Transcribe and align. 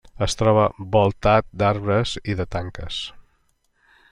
Es 0.25 0.35
troba 0.37 0.61
voltat 0.95 1.45
d'arbres 1.63 2.15
i 2.33 2.37
de 2.43 2.47
tanques. 2.59 2.99